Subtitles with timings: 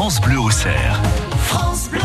[0.00, 0.98] France Bleu au cerf.
[1.42, 1.99] France Bleu.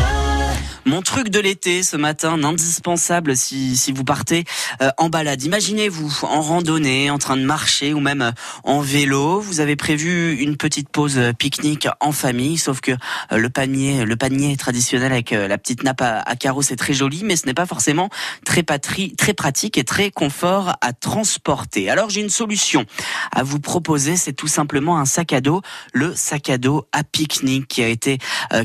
[0.88, 4.44] Mon truc de l'été ce matin, indispensable si, si vous partez
[4.80, 5.42] euh, en balade.
[5.42, 8.30] Imaginez-vous en randonnée, en train de marcher ou même euh,
[8.62, 9.40] en vélo.
[9.40, 12.92] Vous avez prévu une petite pause euh, pique-nique en famille, sauf que
[13.32, 17.24] le panier, le panier traditionnel avec la petite nappe à, à carreaux, c'est très joli,
[17.24, 18.08] mais ce n'est pas forcément
[18.44, 21.90] très, patrie, très pratique et très confort à transporter.
[21.90, 22.84] Alors j'ai une solution
[23.32, 25.62] à vous proposer, c'est tout simplement un sac à dos,
[25.92, 28.18] le sac à dos à pique-nique qui a été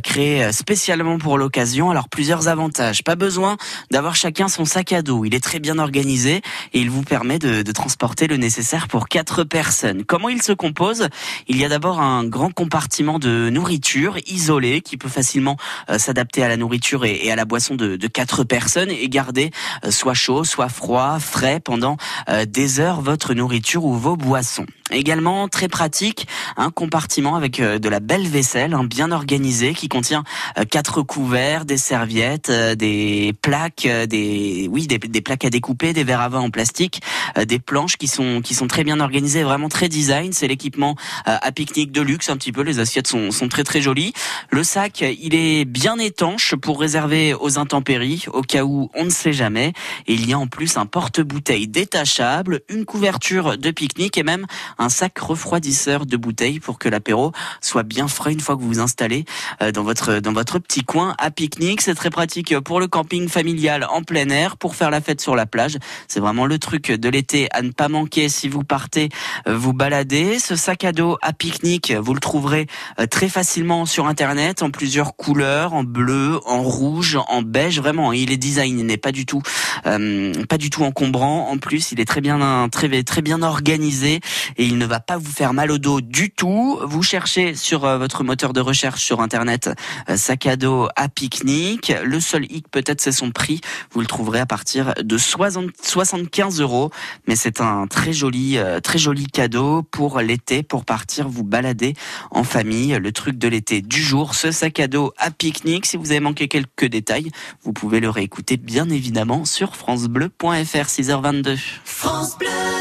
[0.03, 1.89] créé spécialement pour l'occasion.
[1.89, 3.03] Alors plusieurs avantages.
[3.03, 3.57] Pas besoin
[3.89, 5.25] d'avoir chacun son sac à dos.
[5.25, 6.41] Il est très bien organisé
[6.73, 10.03] et il vous permet de, de transporter le nécessaire pour quatre personnes.
[10.03, 11.07] Comment il se compose?
[11.47, 15.57] Il y a d'abord un grand compartiment de nourriture isolé qui peut facilement
[15.89, 19.51] euh, s'adapter à la nourriture et, à la boisson de, de quatre personnes et garder
[19.85, 21.97] euh, soit chaud, soit froid, frais pendant
[22.29, 24.65] euh, des heures votre nourriture ou vos boissons.
[24.91, 26.27] Également très pratique,
[26.57, 30.23] un compartiment avec de la belle vaisselle, hein, bien organisé, qui contient
[30.69, 36.03] quatre couverts, des serviettes, euh, des plaques, euh, des oui des, plaques à découper, des
[36.03, 39.43] verres à vin en plastique, euh, des planches qui sont qui sont très bien organisées,
[39.43, 40.33] vraiment très design.
[40.33, 42.61] C'est l'équipement à pique-nique de luxe un petit peu.
[42.61, 44.13] Les assiettes sont, sont très très jolies.
[44.49, 49.09] Le sac, il est bien étanche pour réserver aux intempéries, au cas où on ne
[49.09, 49.73] sait jamais.
[50.07, 54.45] Et il y a en plus un porte-bouteille détachable, une couverture de pique-nique et même
[54.77, 58.67] un sac refroidisseur de bouteilles pour que l'apéro soit bien frais une fois que vous
[58.67, 59.25] vous installez
[59.73, 63.85] dans votre dans votre petit coin à pique-nique c'est très pratique pour le camping familial
[63.89, 65.77] en plein air, pour faire la fête sur la plage.
[66.07, 69.09] C'est vraiment le truc de l'été à ne pas manquer si vous partez
[69.47, 70.39] euh, vous balader.
[70.39, 72.67] Ce sac à dos à pique-nique, vous le trouverez
[72.99, 77.79] euh, très facilement sur internet en plusieurs couleurs, en bleu, en rouge, en beige.
[77.79, 79.41] Vraiment, il est design, il n'est pas du tout,
[79.85, 81.49] euh, pas du tout encombrant.
[81.49, 84.21] En plus, il est très bien, très, très bien organisé
[84.57, 86.79] et il ne va pas vous faire mal au dos du tout.
[86.83, 89.69] Vous cherchez sur votre moteur de recherche sur internet
[90.15, 93.61] sac à dos à pique-nique le seul hic, peut-être, c'est son prix.
[93.91, 96.91] Vous le trouverez à partir de 60, 75 euros.
[97.27, 101.93] Mais c'est un très joli, euh, très joli cadeau pour l'été, pour partir vous balader
[102.31, 102.97] en famille.
[102.99, 105.85] Le truc de l'été du jour, ce sac à dos à pique-nique.
[105.85, 107.31] Si vous avez manqué quelques détails,
[107.63, 111.57] vous pouvez le réécouter bien évidemment sur francebleu.fr 6h22.
[111.83, 112.71] France Bleu.